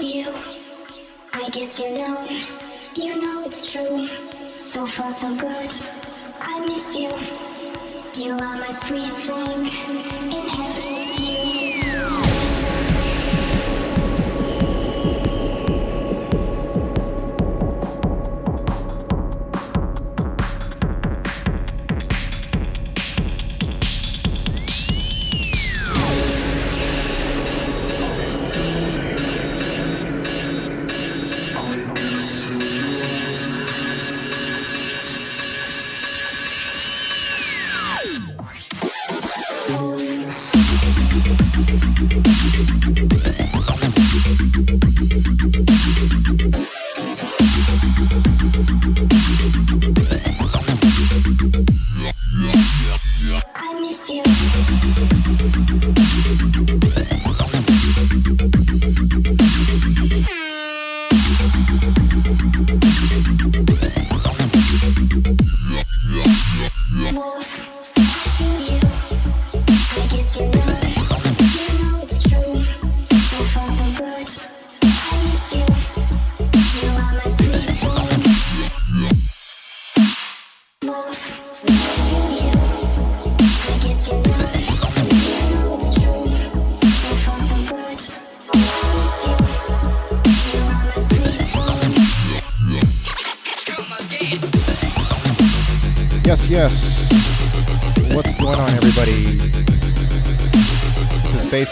[0.00, 0.26] you.
[1.32, 2.26] I guess you know,
[2.96, 4.08] you know it's true.
[4.56, 5.72] So far, so good.
[6.40, 7.12] I miss you.
[8.20, 9.66] You are my sweet thing
[10.32, 10.73] in heaven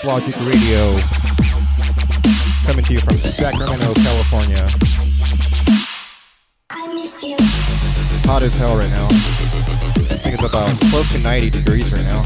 [0.05, 0.99] Logic Radio,
[2.67, 4.69] coming to you from Sacramento, California.
[6.71, 7.37] I miss you.
[8.27, 9.07] Hot as hell right now.
[9.07, 12.23] I think it's about close to 90 degrees right now.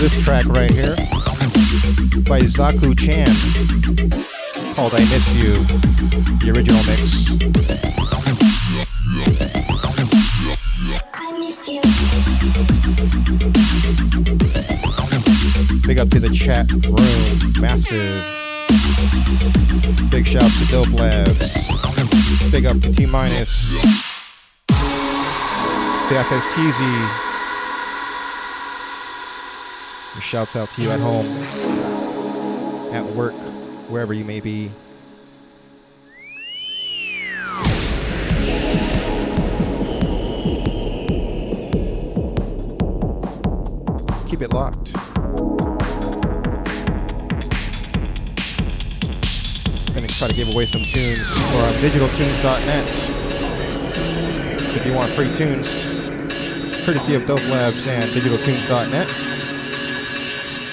[0.00, 0.96] This track right here
[2.24, 3.28] by Zaku Chan
[4.96, 5.52] I Miss You,
[6.38, 7.26] the original mix.
[11.12, 11.80] I miss you.
[15.84, 18.22] Big up to the chat room, massive.
[20.10, 21.38] Big shout to Dope Labs.
[22.52, 23.82] Big up to T Minus.
[24.68, 27.10] To FSTZ.
[30.20, 31.26] Shouts out to you at home,
[32.94, 33.34] at work,
[33.90, 34.70] wherever you may be.
[50.66, 52.88] Some tunes for uh, digitaltunes.net.
[54.76, 55.68] If you want free tunes,
[56.84, 59.08] courtesy of Dope Labs and digitaltunes.net.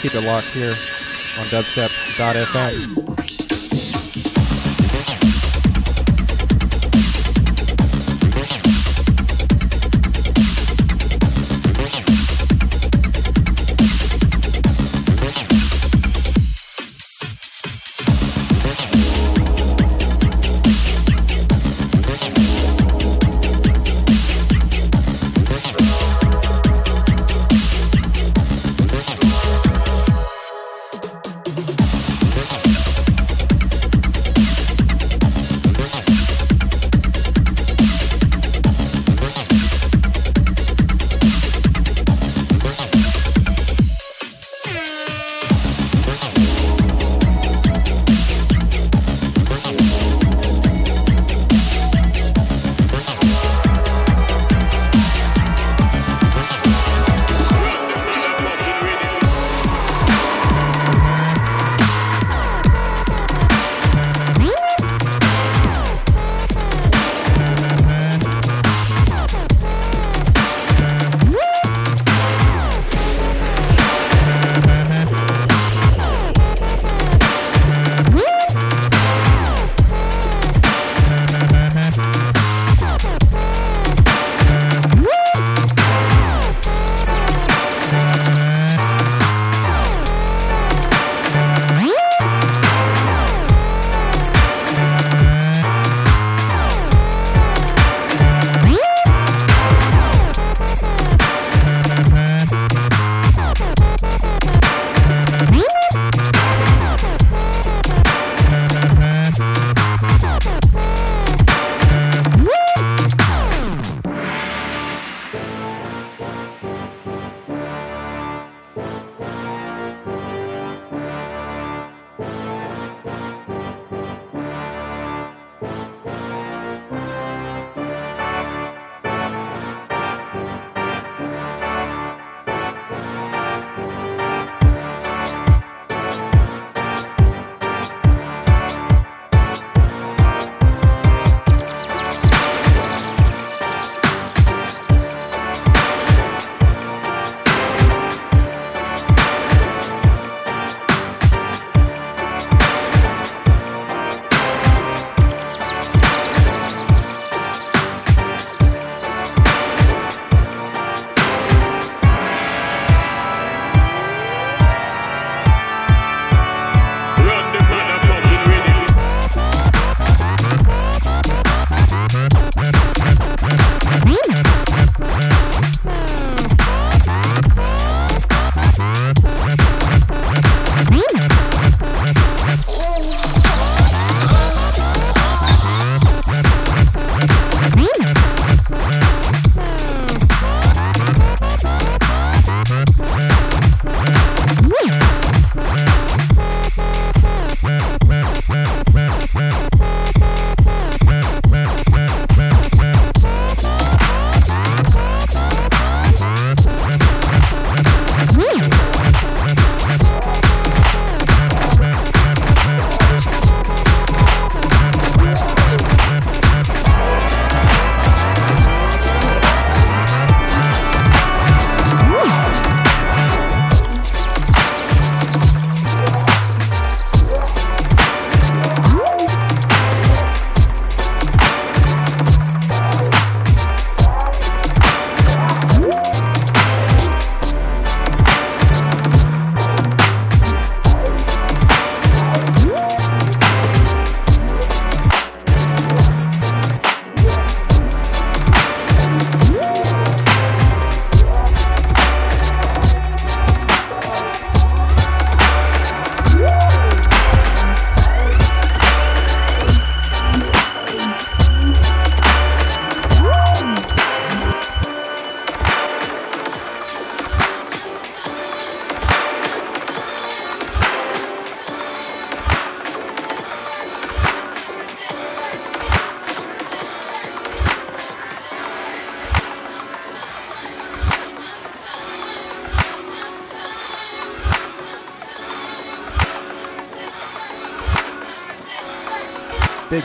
[0.01, 3.00] Keep it locked here on dubstep.fm.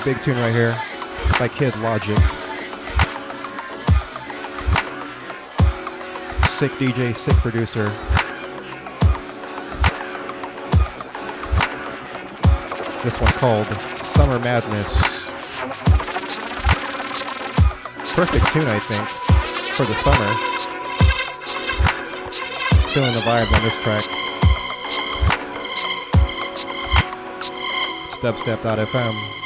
[0.07, 0.81] Big, tune right here
[1.37, 2.17] by Kid Logic.
[6.47, 7.89] Sick DJ, sick producer.
[13.03, 13.67] This one called
[14.01, 15.27] Summer Madness.
[18.15, 19.09] Perfect tune, I think,
[19.75, 20.35] for the summer.
[22.95, 24.05] Feeling the vibe on this track.
[28.23, 29.46] Dubstep.fm.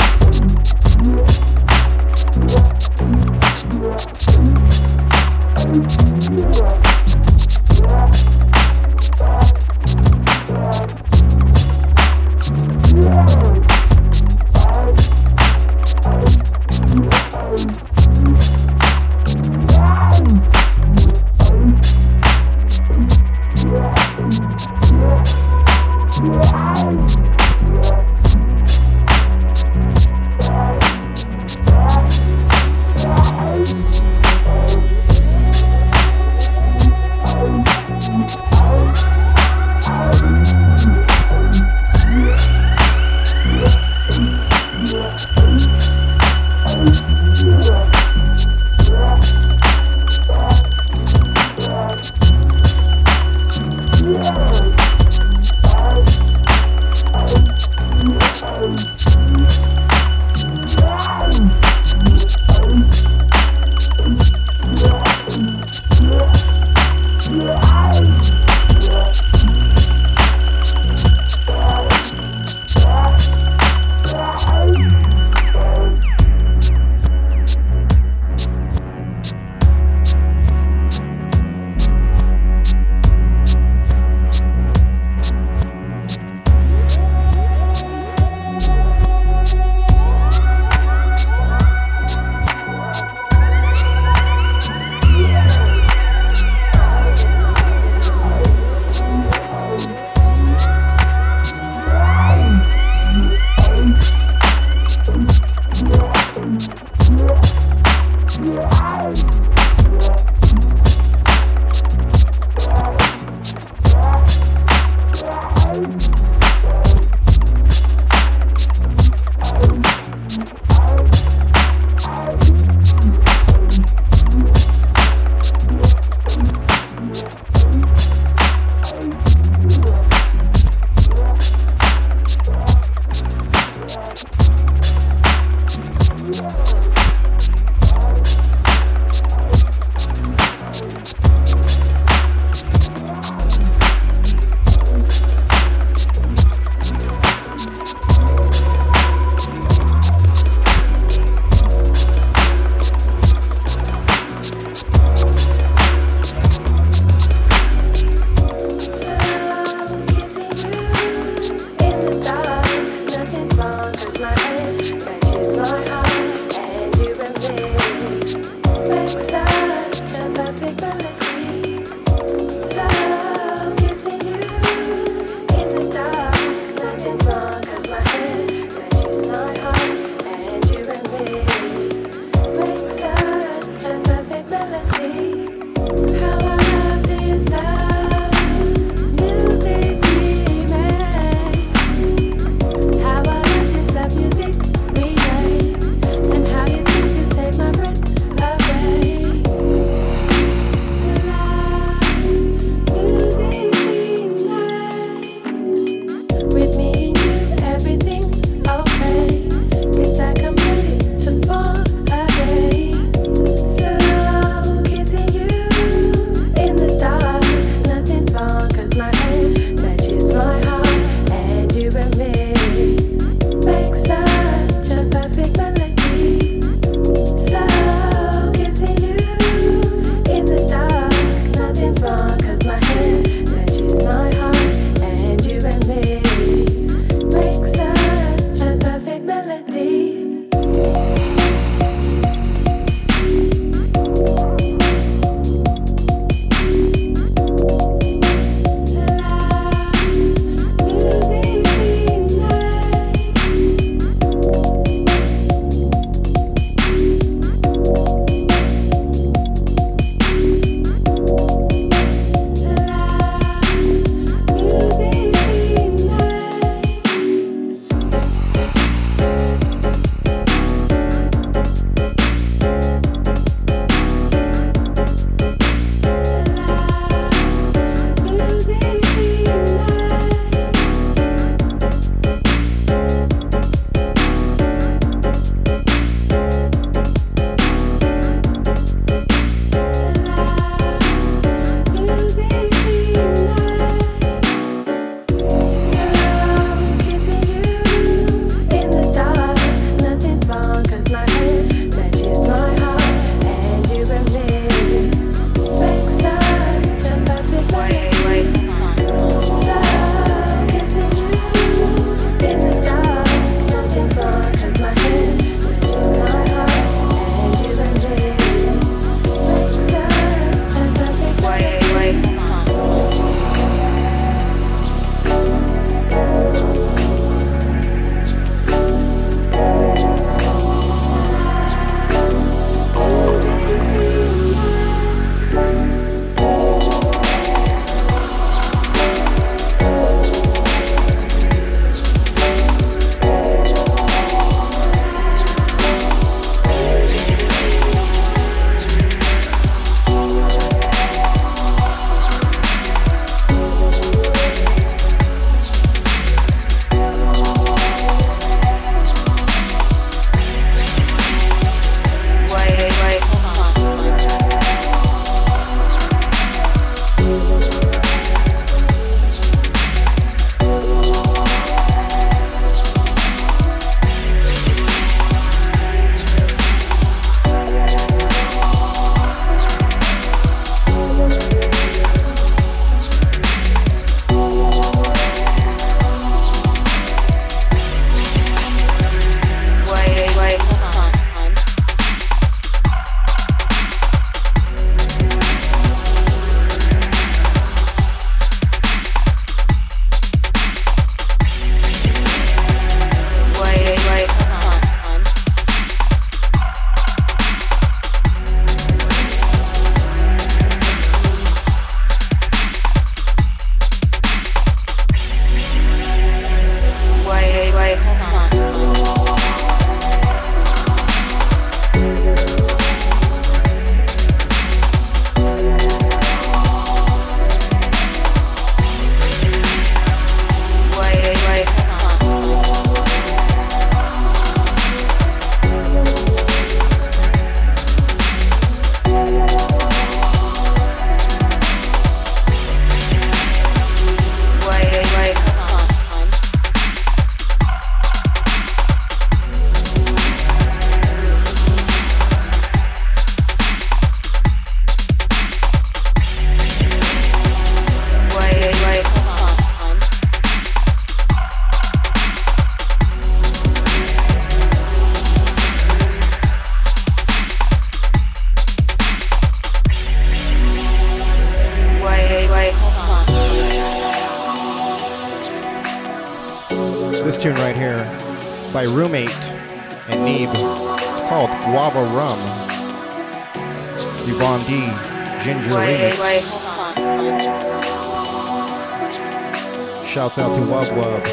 [490.31, 491.23] Shouts out to Wub Wub.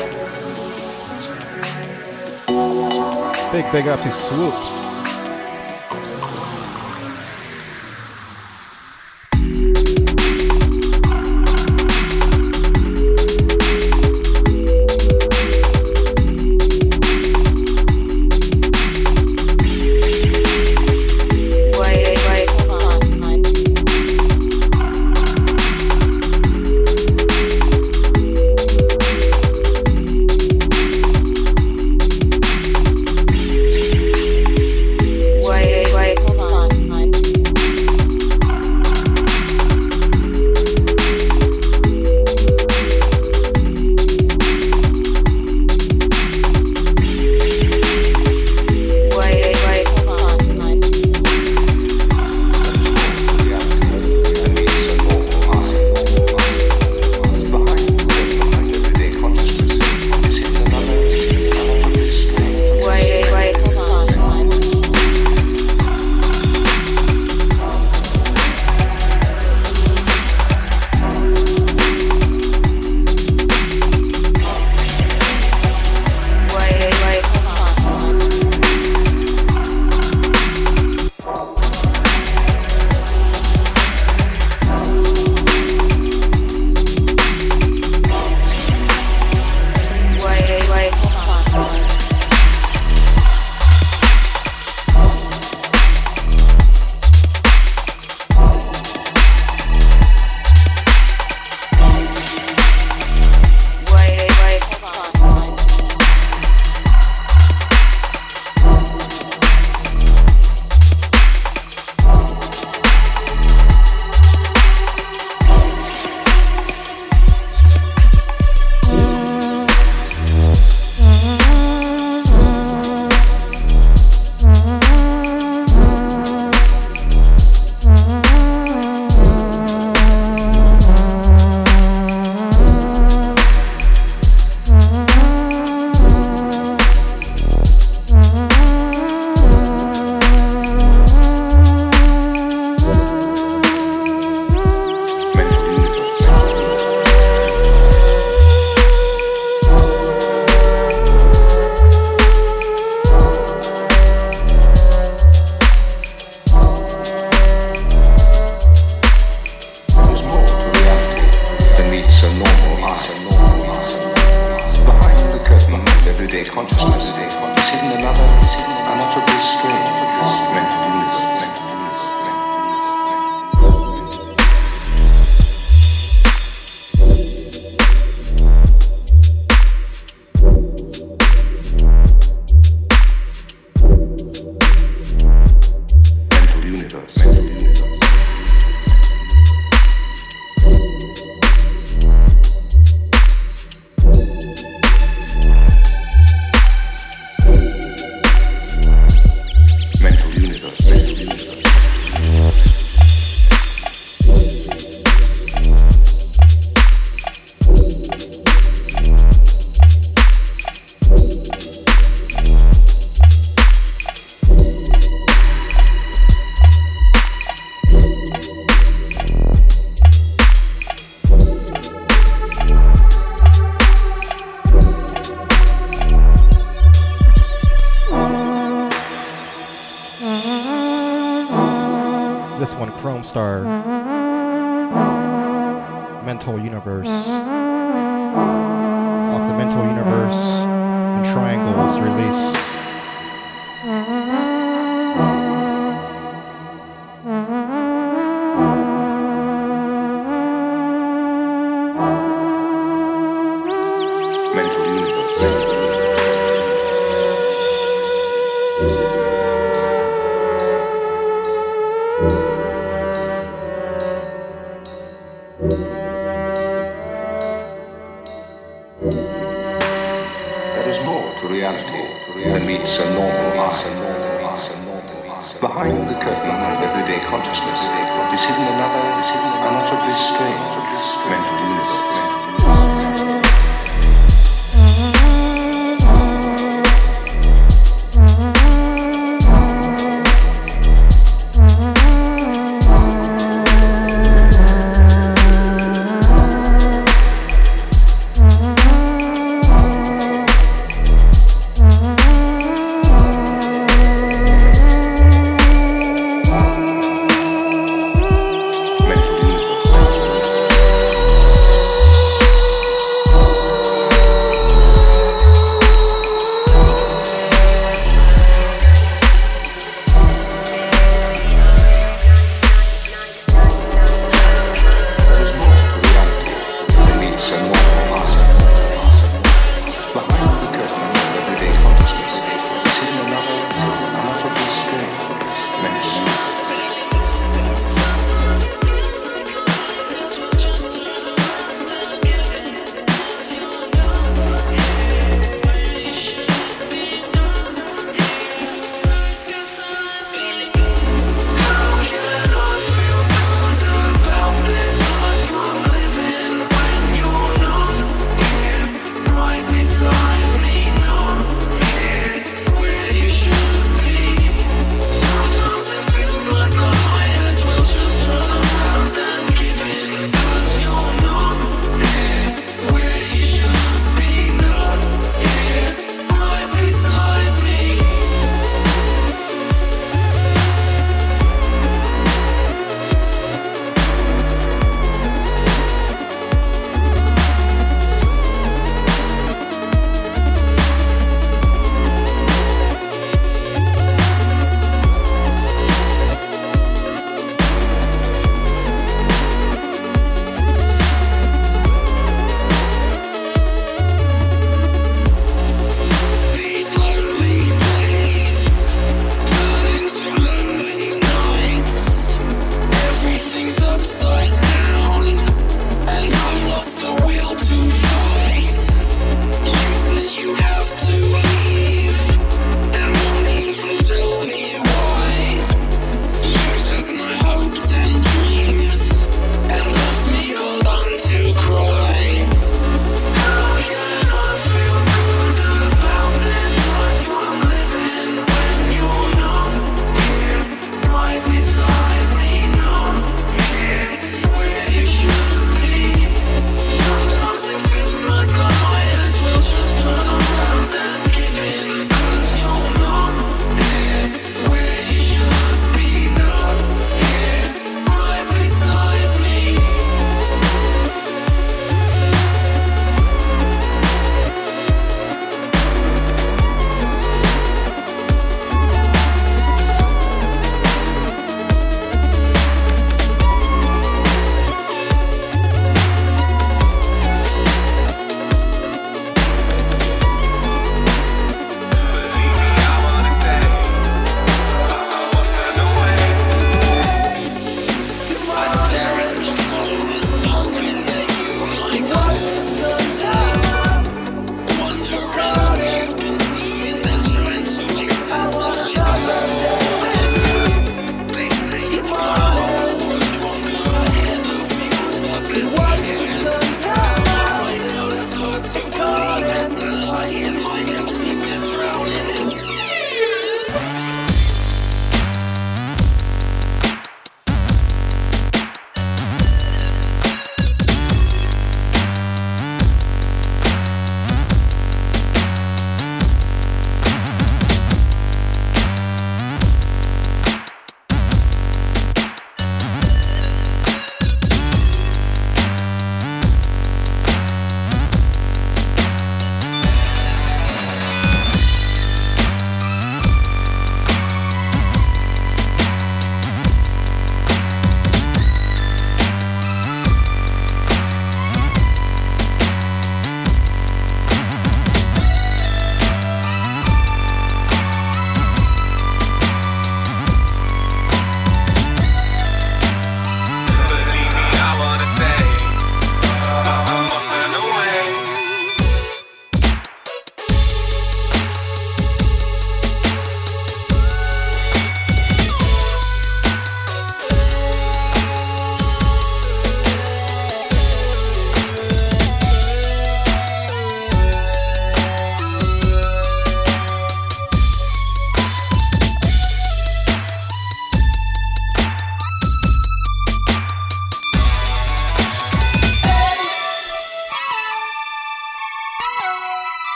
[3.53, 4.88] Big, big up to Swoop.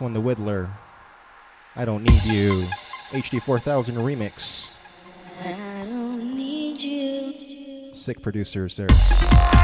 [0.00, 0.70] one, The Whittler.
[1.76, 2.50] I don't need you.
[3.10, 4.72] HD 4000 remix.
[7.94, 9.59] Sick producers there.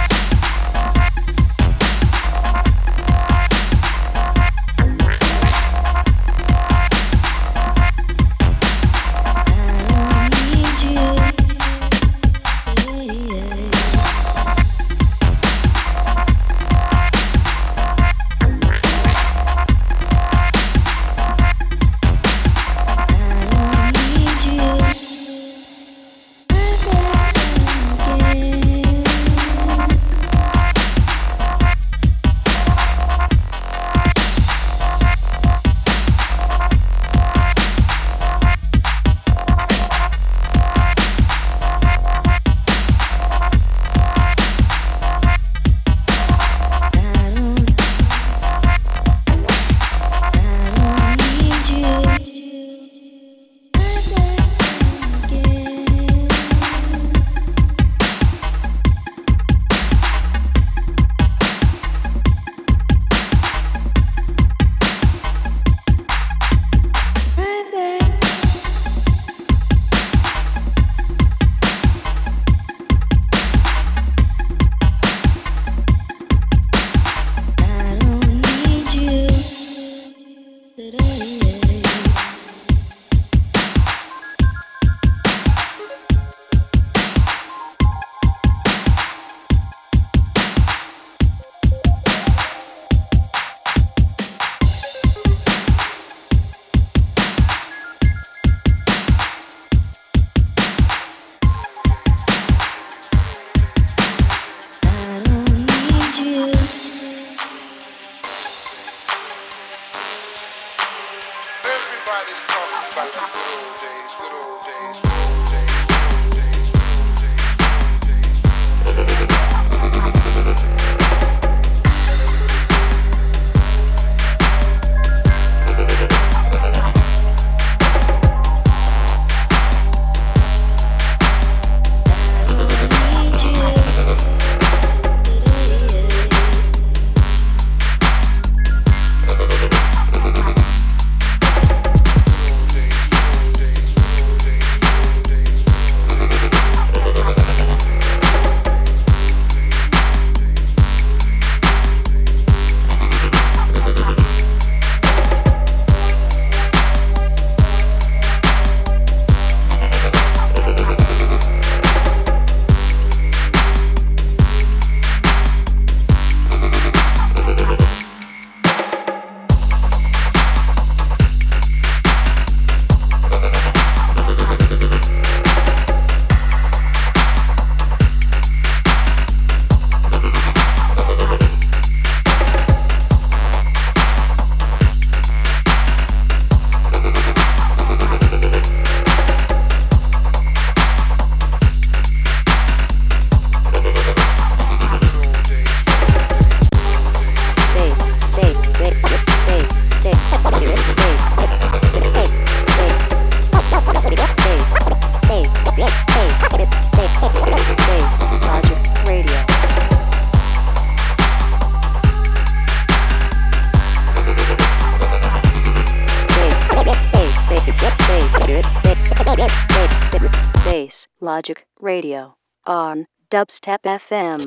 [221.96, 224.44] radio on Dubstep FM.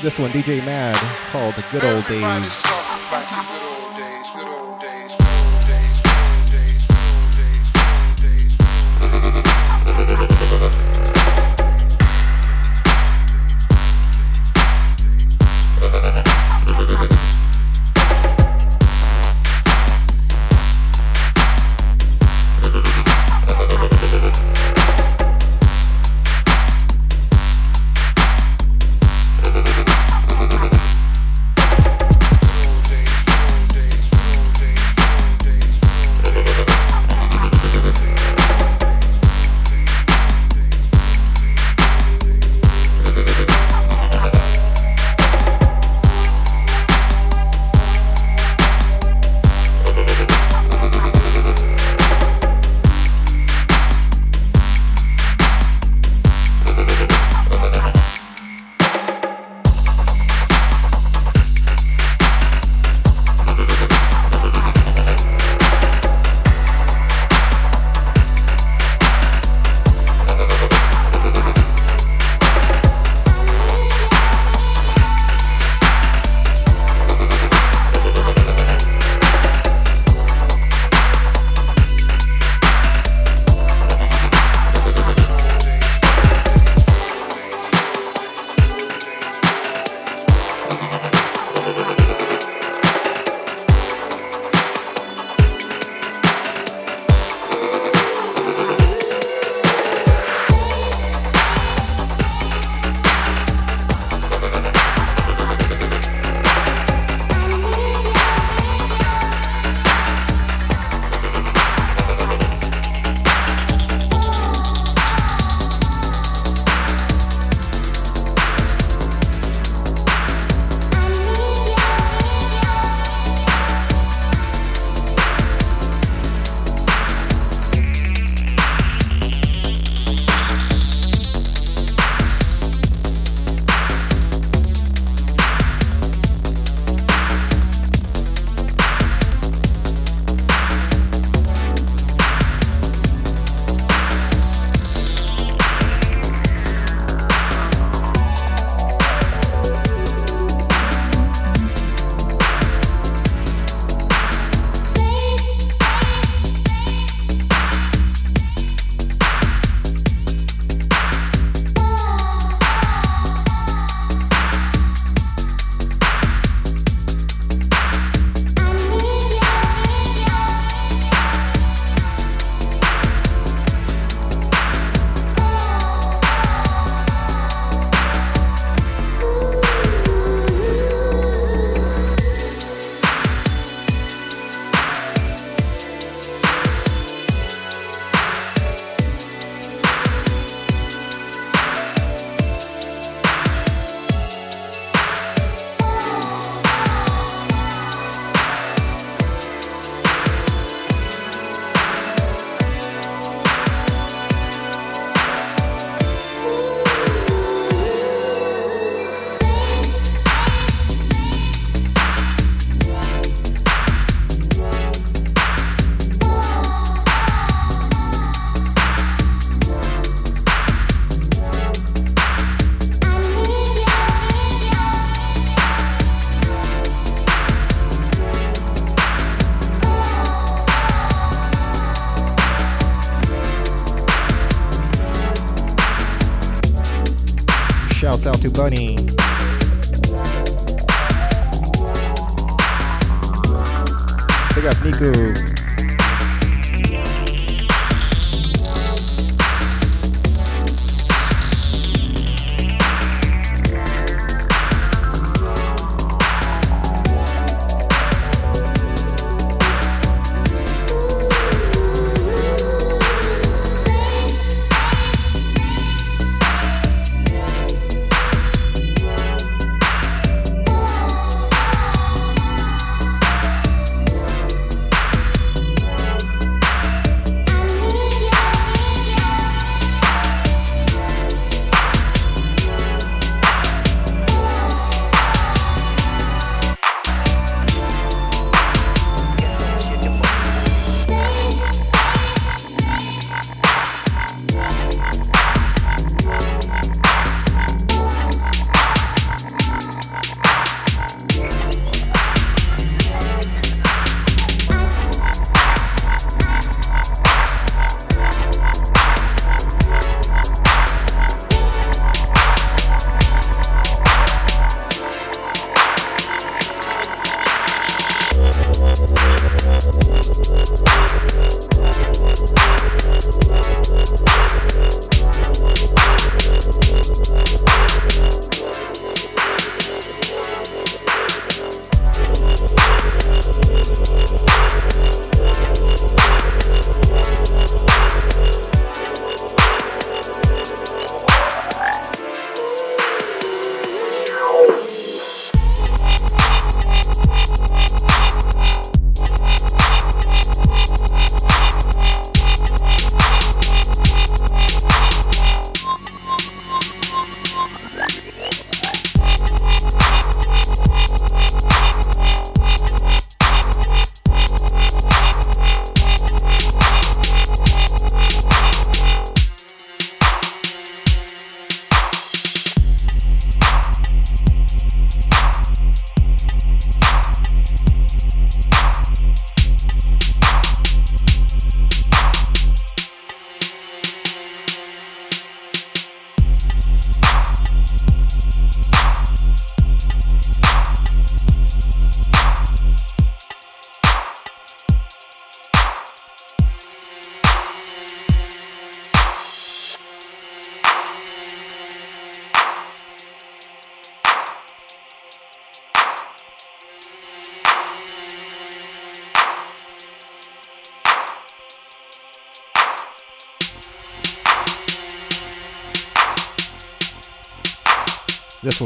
[0.00, 0.94] This one, DJ Mad,
[1.26, 2.87] called The Good Old Days.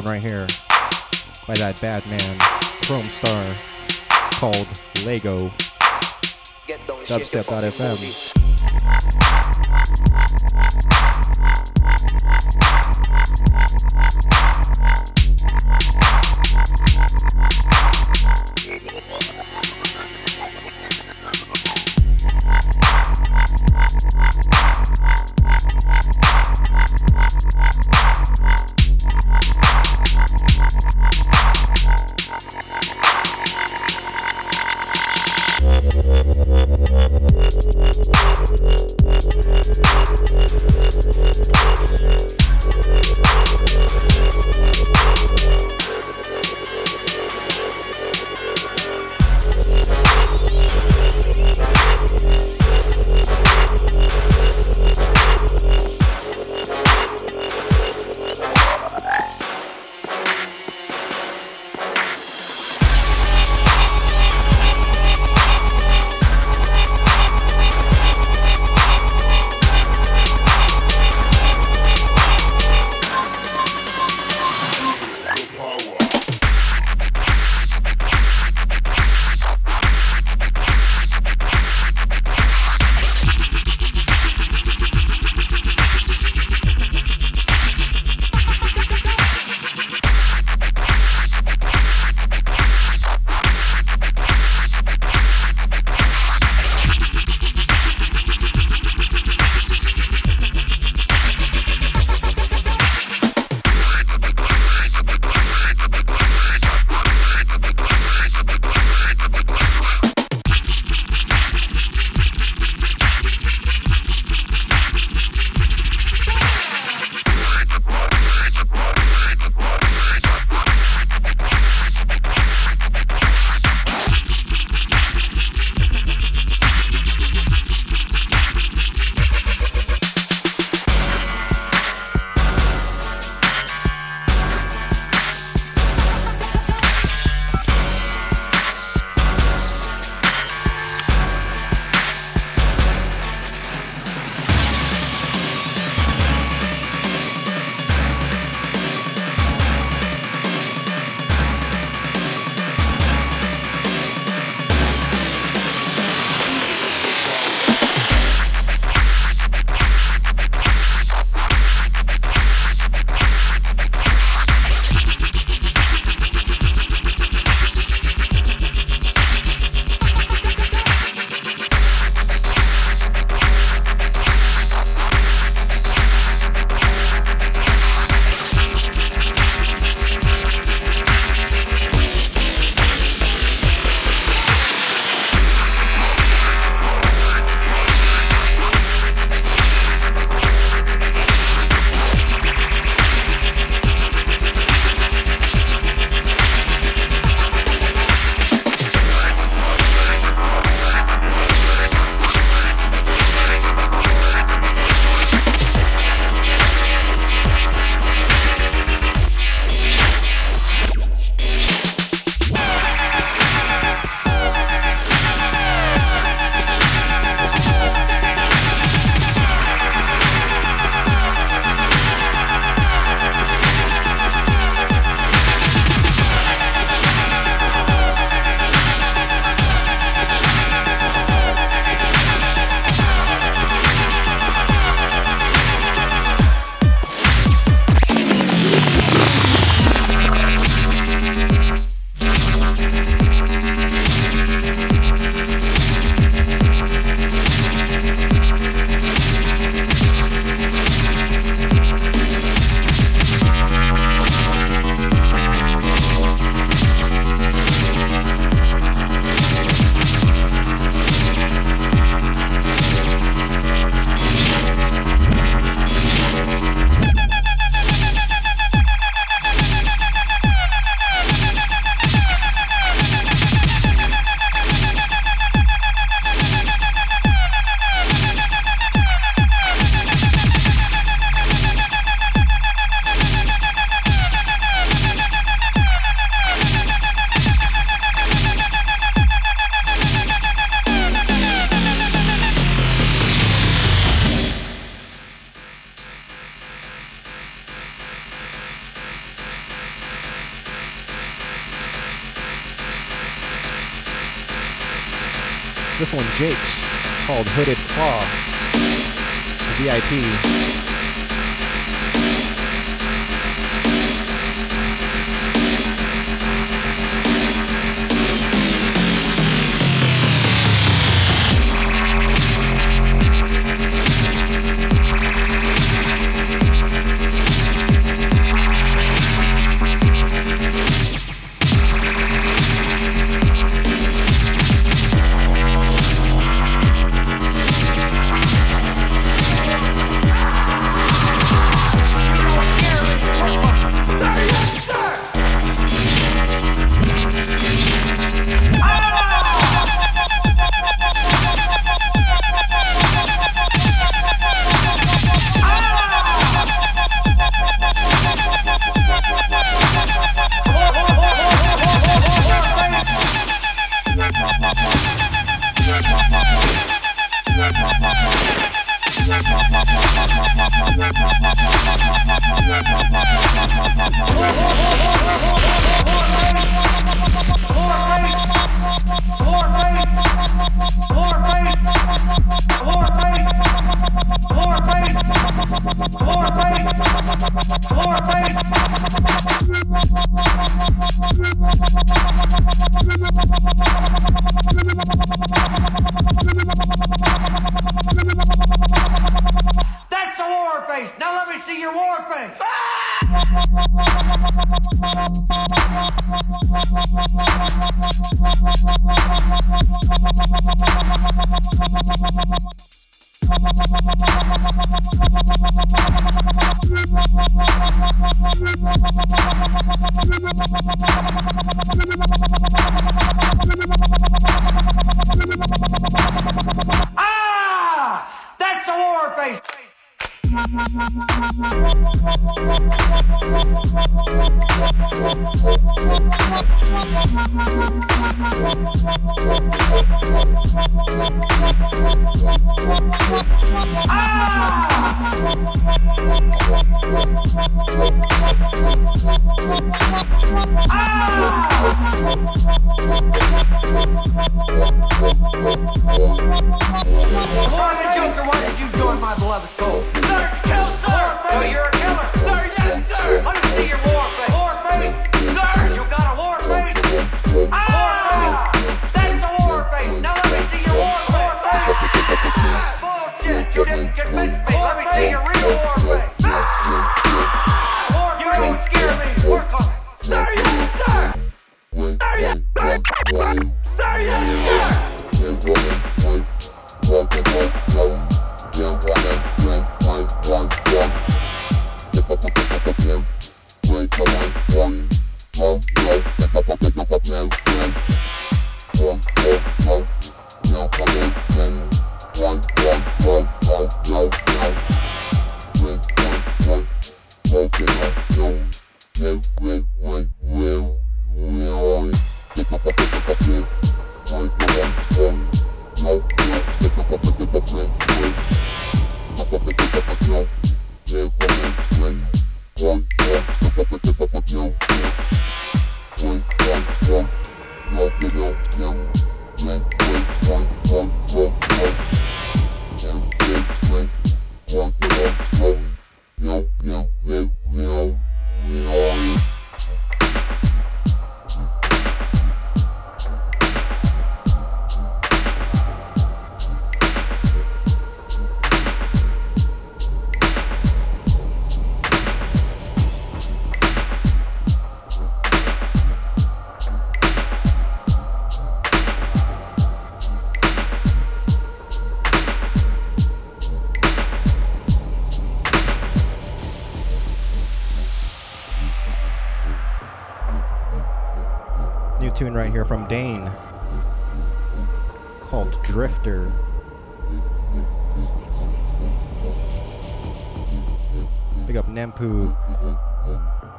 [0.03, 0.47] One right here
[1.47, 2.39] by that bad man,
[2.83, 3.47] Chrome Star,
[4.33, 4.69] called
[5.05, 5.51] Lego.
[7.07, 8.32] Dubstep.fm.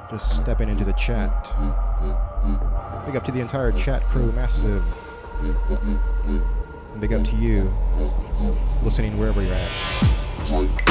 [0.10, 1.32] Just stepping into the chat.
[3.06, 4.84] Big up to the entire chat crew, massive.
[5.42, 7.74] And big up to you
[8.84, 10.83] listening wherever you're at.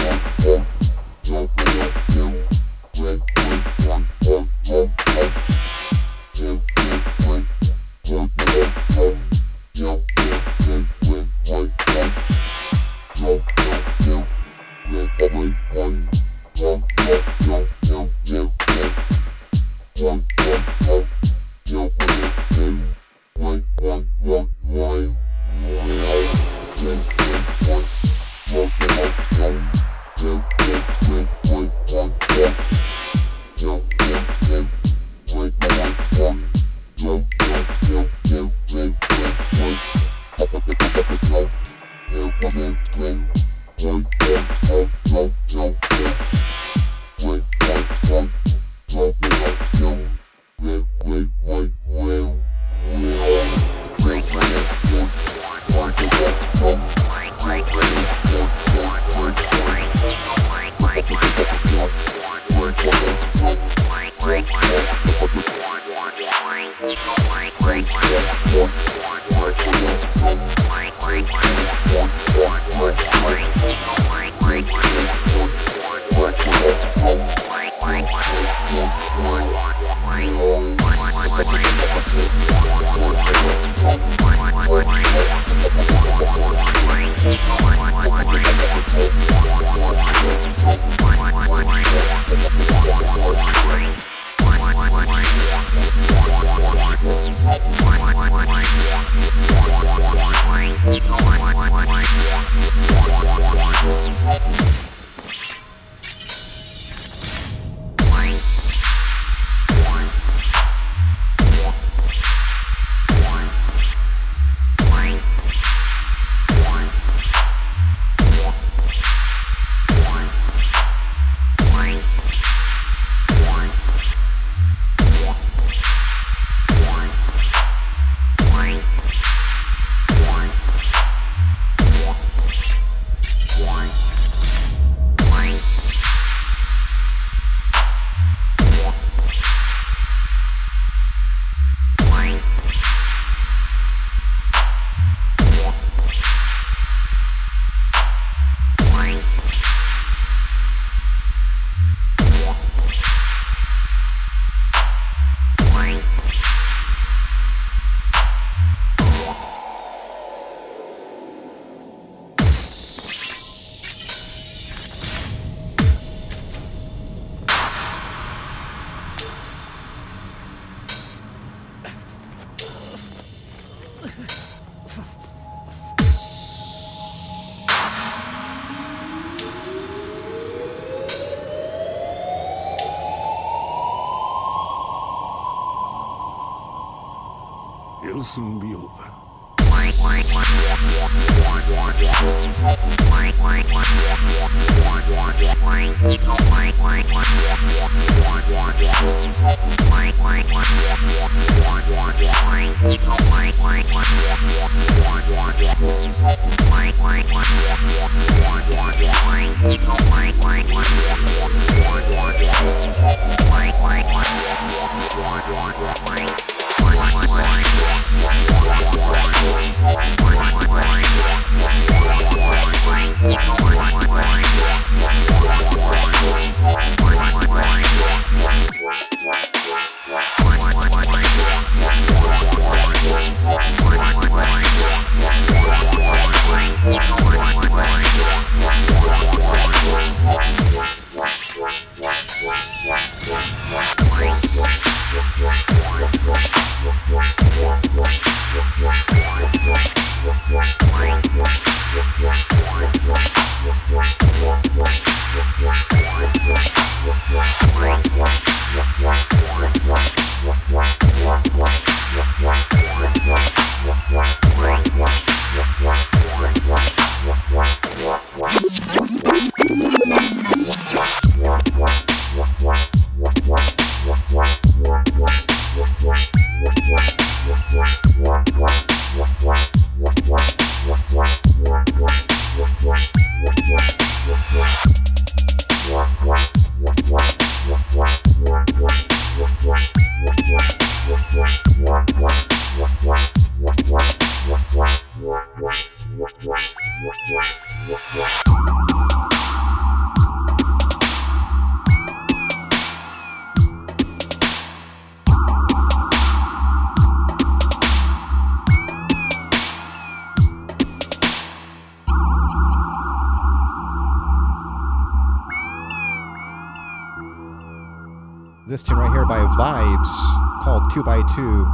[320.92, 321.64] Vibes called 2x2.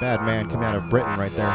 [0.00, 1.54] Bad man coming out of Britain right there.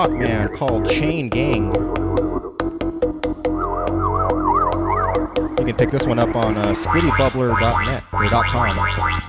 [0.00, 1.74] Pac Man, called Chain Gang.
[5.58, 9.19] You can pick this one up on uh, squiddybubbler.net or .com.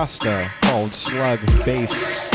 [0.00, 2.30] D Josta called Slug Bass.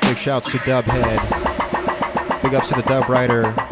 [0.00, 2.42] Big shouts to Dubhead.
[2.42, 3.69] Big ups to the dub writer.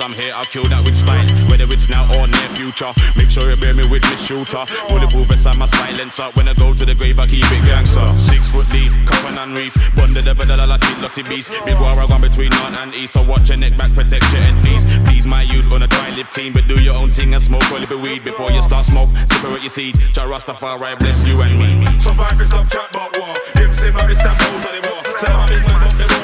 [0.00, 1.28] As I'm here, I'll kill that with style.
[1.48, 2.92] Whether it's now or near future.
[3.16, 4.64] Make sure you bear me with me shooter.
[4.88, 6.28] Bulletproof beside my silencer.
[6.34, 8.06] When I go to the grave, I keep it gangster.
[8.16, 9.74] Six foot lead, coven and reef.
[9.94, 11.50] Bundle the pedal, I keep lotty beast.
[11.64, 13.12] Big war I gone between north and east.
[13.12, 14.84] So watch your neck back, protect your head, please.
[15.04, 17.78] Please, my youth, gonna try live clean, but do your own thing and smoke a
[17.78, 19.10] little weed before you start smoke.
[19.10, 19.98] Separate your seed.
[20.14, 22.00] Jah Rastafari bless you and me.
[22.00, 23.34] Somebody stop chat about war.
[23.54, 25.18] Them say my stop out of the war.
[25.18, 26.19] Say I'm a big man, but they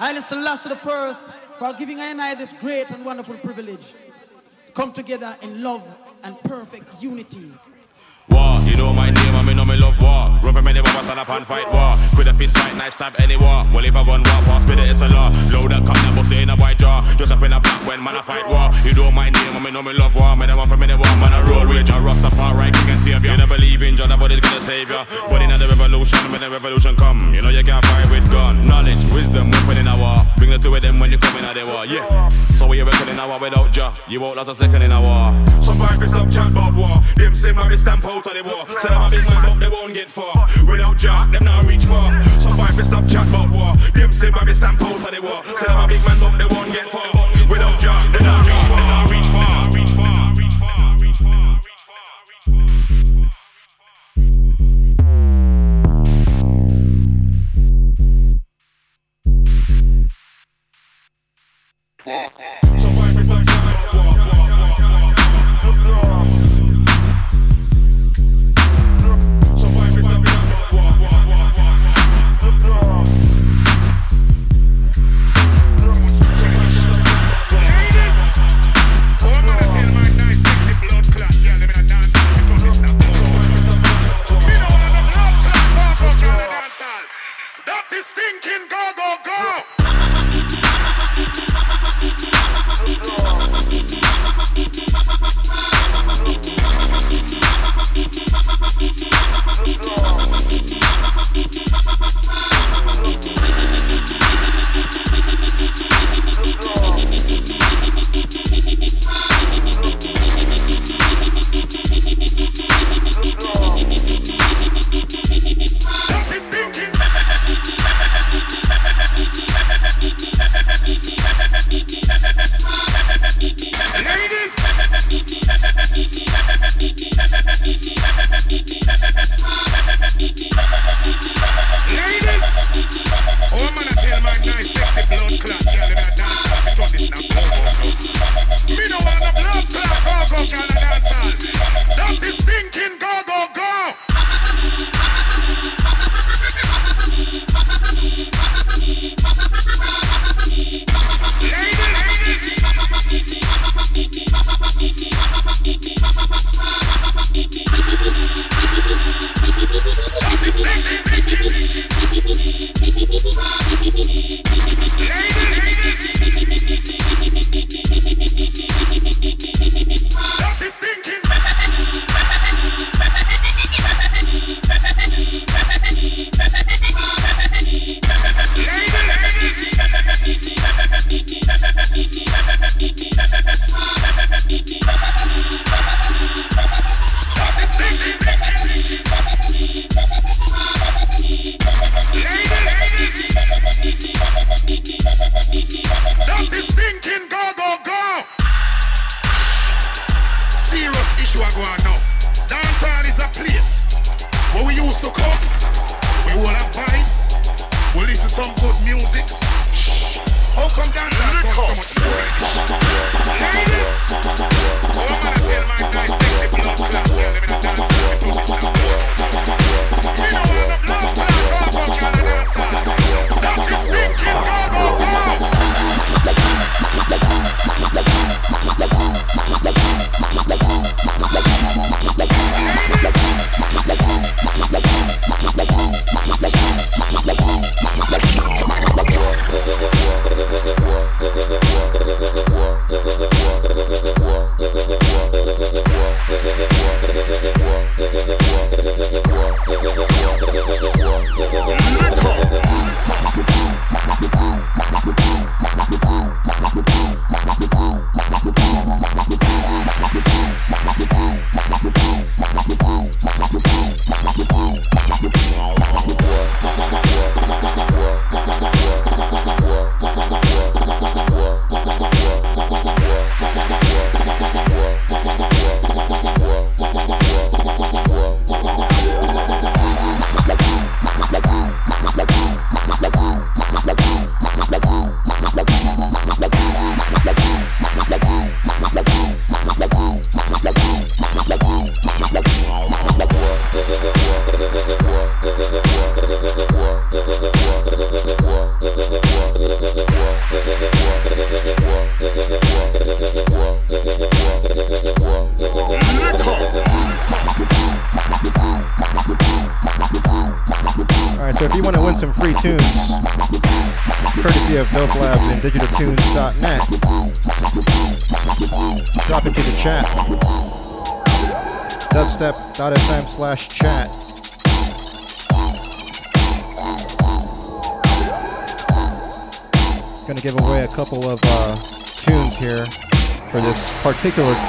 [0.00, 1.20] Haile Selassie the First,
[1.58, 3.92] for giving I and I this great and wonderful privilege.
[4.72, 5.86] Come together in love
[6.24, 7.52] and perfect unity.
[8.70, 10.30] War, you know my name, I mean, know me love war.
[10.42, 11.96] Run from any bubbles and up and fight war.
[12.16, 13.64] With a fist fight, knife stab any war.
[13.72, 15.28] Well, if I gun war, pass spit it, it's a law.
[15.50, 17.02] Load that cup, that bust it in a white jaw.
[17.16, 18.70] Just up in a black when man, I fight war.
[18.84, 20.36] You know my name, I mean, know me love war.
[20.36, 21.98] Man, I want from any war, man, I roll with ya.
[21.98, 23.30] Rastafari, king and savior.
[23.30, 25.04] You don't believe in Jah, nobody's gonna save ya.
[25.28, 28.66] But in the revolution, when the revolution come, you know you can't fight with gun.
[28.66, 30.22] Knowledge, wisdom, weapon in a war.
[30.38, 32.30] Bring the two of them when you come in a the war, yeah.
[32.60, 35.32] So we reckon in war without Jah, you won't last a second in a war.
[35.62, 37.00] Somebody stop chat about war.
[37.16, 38.68] Them say man, they stamp out of the war.
[38.78, 40.46] Say them a big man, but they won't get far.
[40.68, 42.22] Without Jah, them not reach far.
[42.38, 43.76] Somebody stop chat about war.
[43.94, 45.42] Them say man, they stamp out of the war.
[45.56, 47.08] Say them a big man, but they won't get far.
[47.48, 47.96] Without reach.
[48.12, 48.44] They not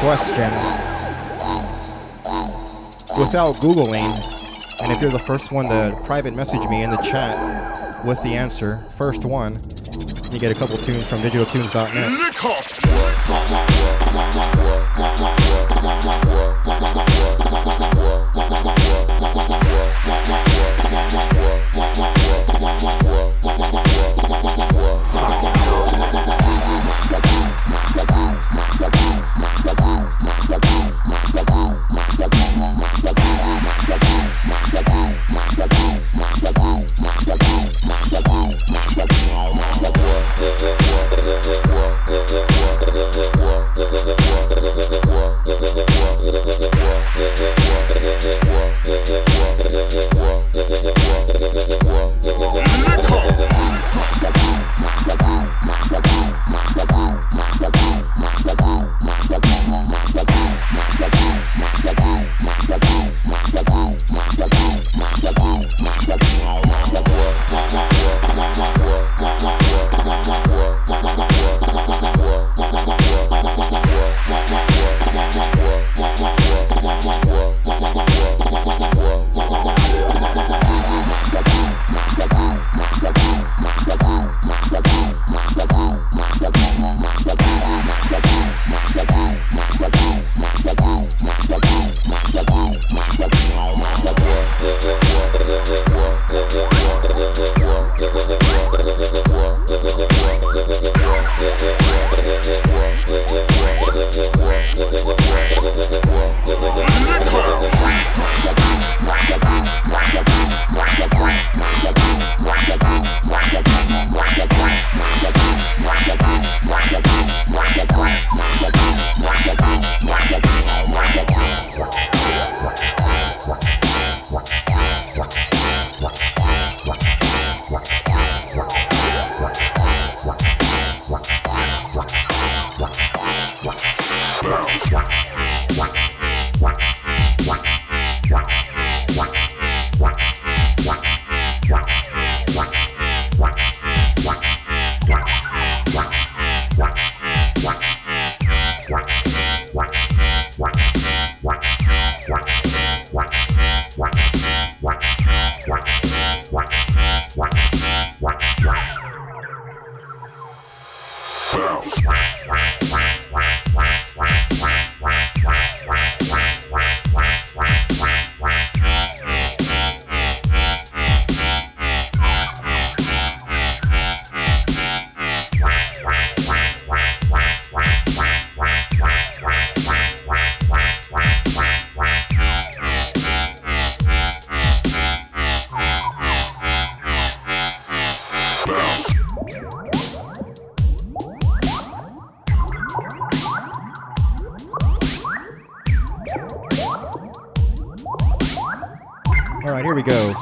[0.02, 0.50] question
[3.20, 4.12] without Googling.
[4.82, 7.36] And if you're the first one to private message me in the chat
[8.04, 9.60] with the answer, first one,
[10.32, 12.81] you get a couple tunes from digitaltunes.net.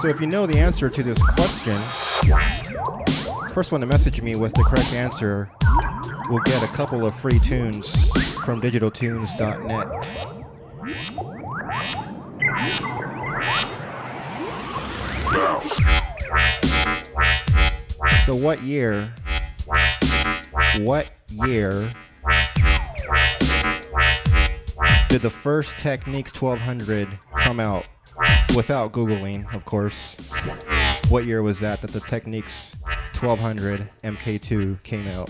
[0.02, 1.76] So if you know the answer to this question,
[3.54, 5.52] first one to message me with the correct answer
[6.30, 8.08] will get a couple of free tunes
[8.46, 10.06] from digitaltunes.net.
[18.26, 19.14] So what year?
[20.78, 21.08] What
[21.46, 21.92] year
[25.10, 27.84] did the first Technics 1200 come out
[28.56, 30.16] without Googling, of course?
[31.10, 32.76] What year was that that the Technics
[33.20, 35.30] 1200 MK2 came out?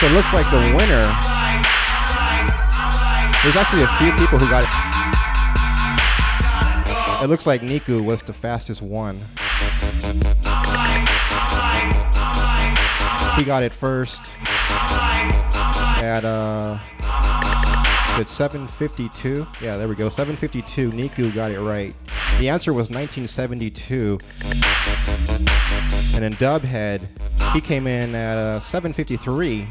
[0.00, 1.14] So it looks like the winner.
[3.42, 4.70] There's actually a few people who got it.
[7.22, 9.16] It looks like Niku was the fastest one.
[13.36, 14.22] He got it first
[16.02, 16.78] at uh
[18.18, 19.46] it's 752.
[19.60, 20.08] Yeah, there we go.
[20.08, 20.92] 752.
[20.92, 21.94] Niku got it right.
[22.38, 24.18] The answer was 1972.
[26.14, 27.06] And then Dubhead,
[27.52, 29.66] he came in at uh, 753.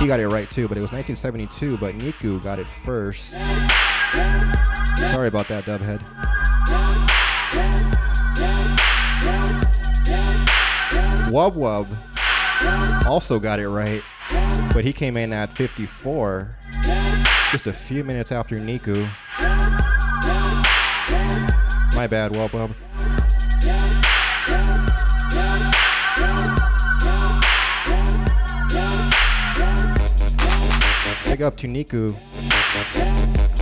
[0.00, 3.32] He got it right too, but it was 1972, but Niku got it first.
[5.12, 6.00] Sorry about that, Dubhead.
[11.30, 14.02] Wub Wub also got it right,
[14.72, 16.56] but he came in at 54,
[17.52, 19.08] just a few minutes after Niku.
[21.94, 22.74] My bad, Wub Wub.
[31.40, 32.14] Big up to Niku.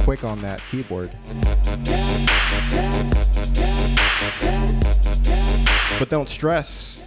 [0.02, 1.12] Quick on that keyboard.
[6.00, 7.04] But don't stress.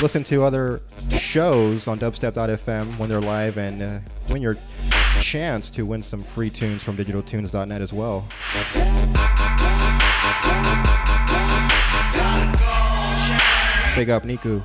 [0.00, 0.80] Listen to other
[1.10, 3.98] shows on dubstep.fm when they're live and uh,
[4.28, 4.54] win your
[5.20, 8.28] chance to win some free tunes from digitaltunes.net as well.
[13.96, 14.62] Big up Niku.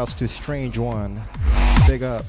[0.00, 1.20] Shouts to Strange One.
[1.86, 2.24] Big up.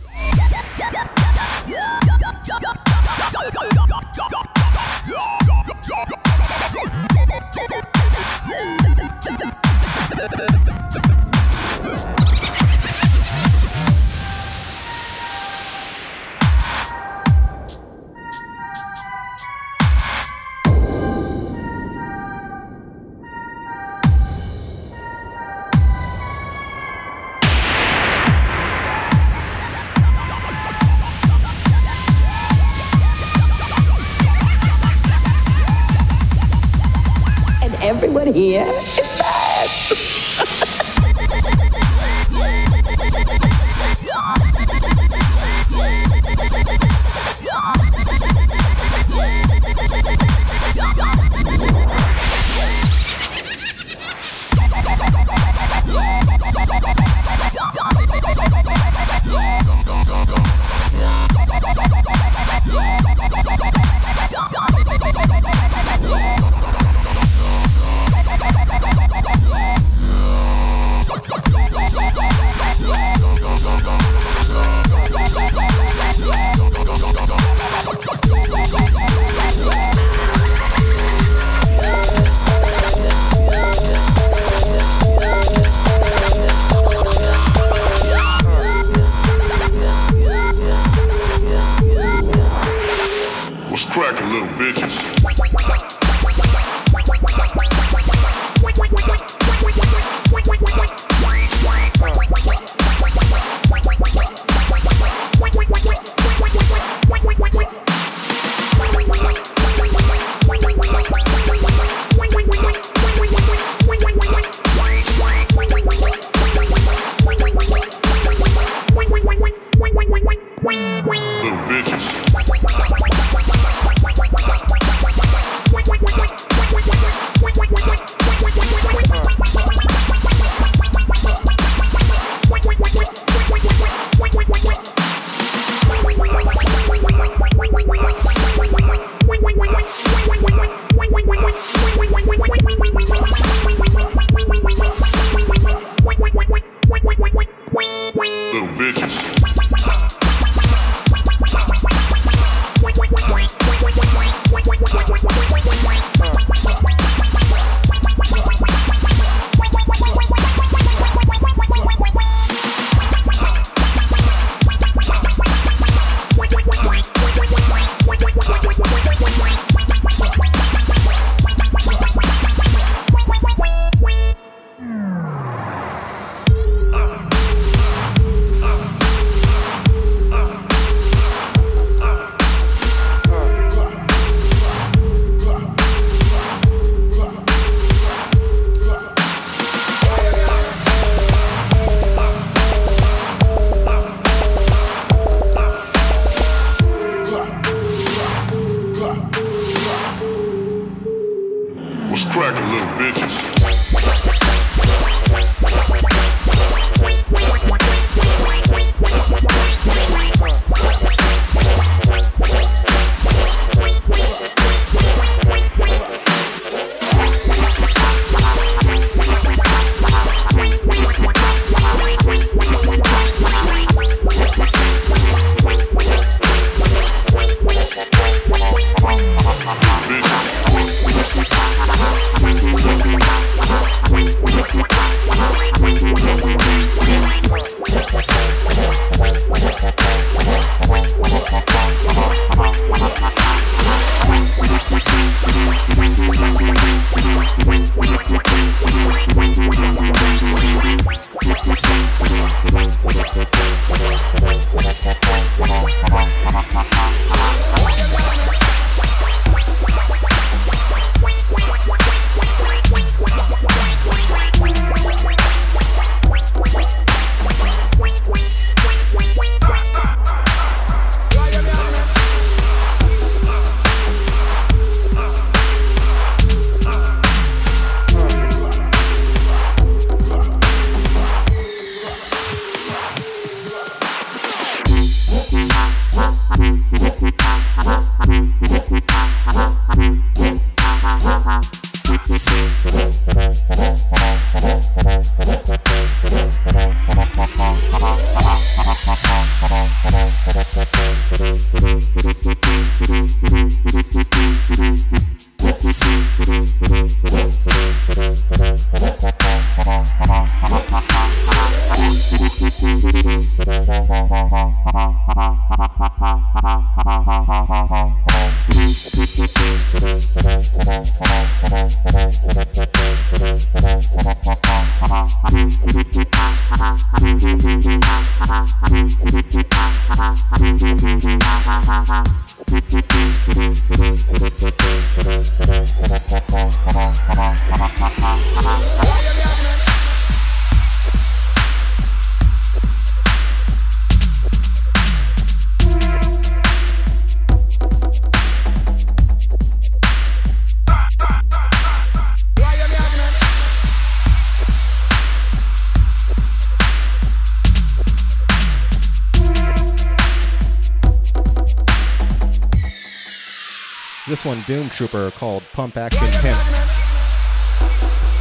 [364.52, 366.58] One, Doom Trooper, called Pump Action Pimp.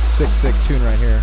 [0.09, 1.23] Sick, sick tune right here.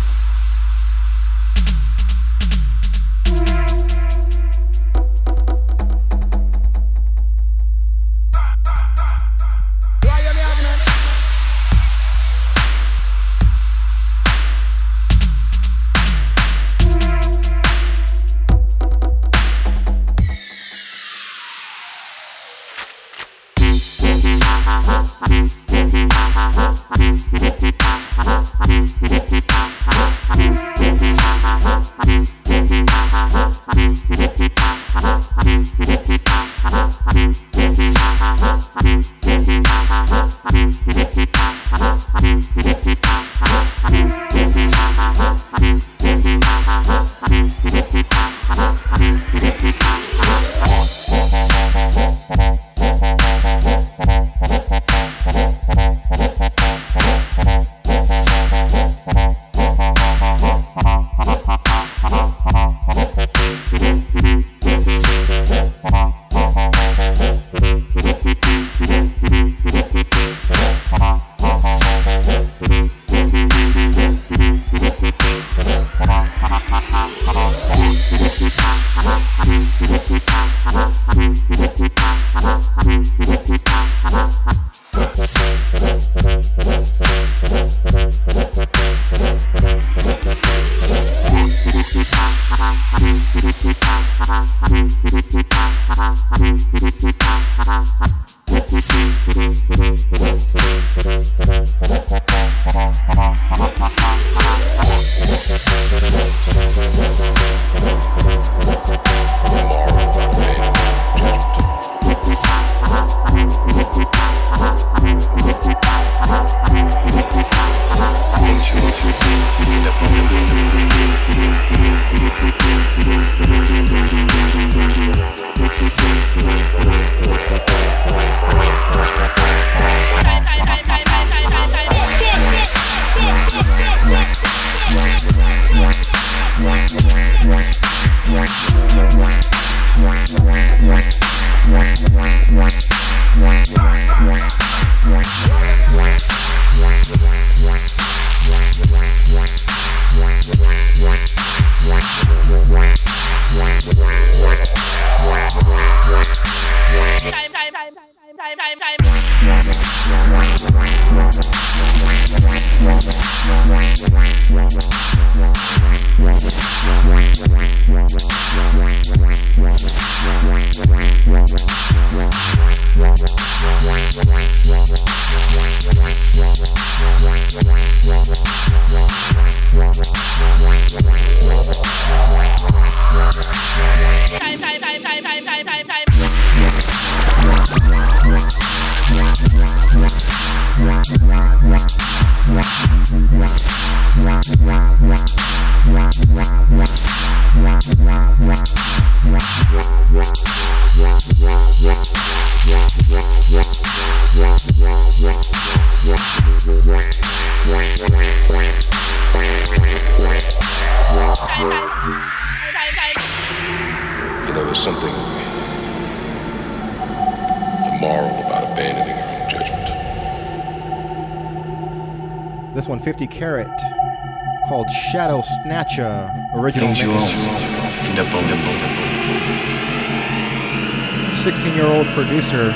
[232.18, 232.72] Producer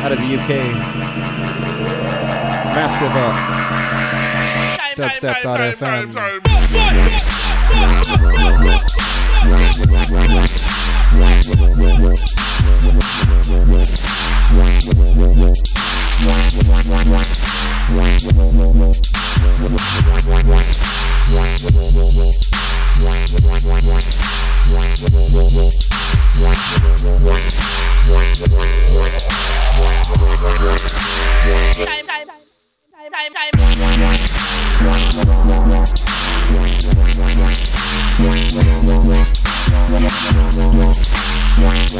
[0.00, 0.48] out of the UK.
[2.72, 3.36] Massive up.
[4.96, 6.40] Dubstep.fm.
[41.60, 41.99] Wow.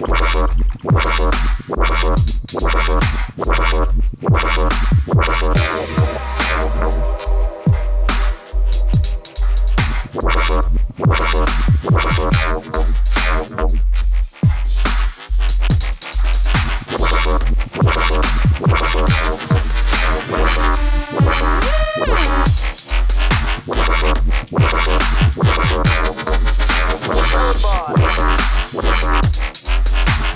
[0.00, 0.30] Bye.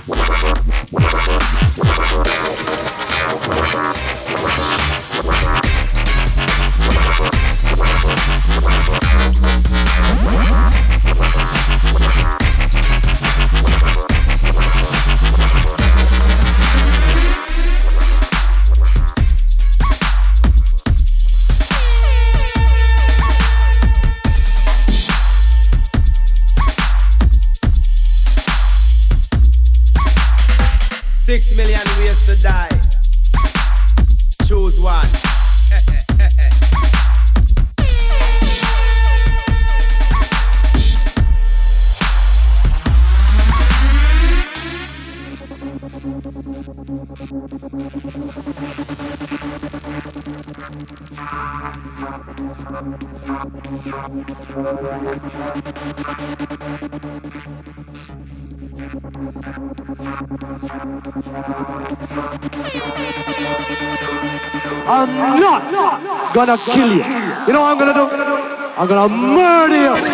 [0.06, 0.44] Six
[66.34, 67.04] gonna kill you.
[67.46, 68.06] You know what I'm gonna do?
[68.76, 70.13] I'm gonna murder you.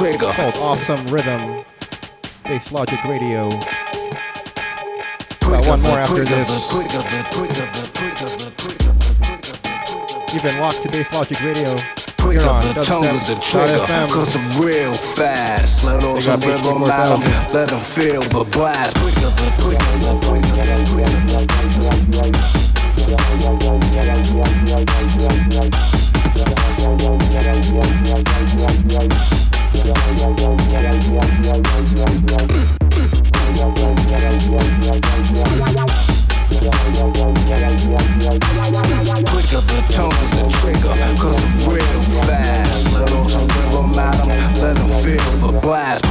[0.00, 0.32] trigger.
[0.32, 1.62] Called Awesome Rhythm.
[2.44, 3.50] Bass Logic Radio.
[5.40, 6.48] Got one more after this.
[10.32, 11.76] You've been locked to Bass Logic Radio.
[12.16, 13.76] Quick on the tongue is the trigger.
[14.10, 15.84] Cause I'm real fast.
[15.84, 18.96] Let some rhythm out Let them feel the blast.
[18.96, 19.40] Quick of
[29.80, 31.56] Let rhythm out Let
[39.54, 41.36] of the Let rhythm out Let
[41.66, 42.92] real fast.
[42.92, 43.10] Let
[43.98, 44.76] at 'em, let
[45.40, 46.10] the blast.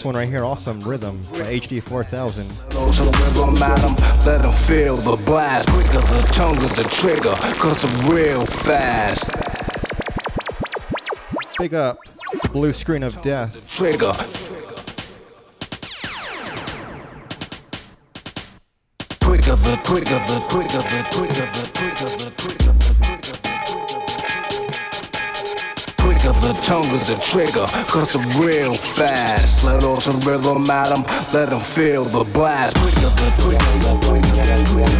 [0.00, 2.48] this one right here, Awesome Rhythm by HD 4000.
[2.48, 5.68] Let some rhythm at 'em, let 'em feel the blast.
[5.68, 9.28] Quick of the tongue is the trigger, cause I'm real fast.
[11.58, 11.98] Big up,
[12.50, 13.58] Blue Screen of Death.
[13.68, 14.14] Trigger.
[19.20, 22.32] Quick of the, quick of the, quick of the, quick of the, quick of the,
[22.38, 22.59] quick
[26.70, 29.64] tongue is the trigger, cause I'm real fast.
[29.64, 31.02] Let off some rhythm at 'em,
[31.32, 32.76] let 'em feel the blast.
[32.76, 33.60] Quick of the, quick
[33.90, 34.99] of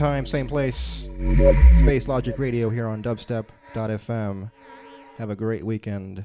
[0.00, 1.08] time, same place.
[1.76, 4.50] Space Logic Radio here on dubstep.fm.
[5.18, 6.24] Have a great weekend.